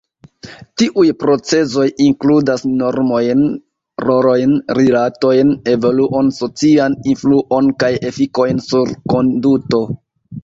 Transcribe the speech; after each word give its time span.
Tiuj 0.81 1.07
procezoj 1.23 1.83
inkludas 2.05 2.63
normojn, 2.79 3.43
rolojn, 4.03 4.55
rilatojn, 4.79 5.51
evoluon, 5.73 6.31
socian 6.39 6.95
influon 7.13 7.69
kaj 7.85 7.91
efikojn 8.11 8.63
sur 8.71 8.95
konduto. 9.15 9.83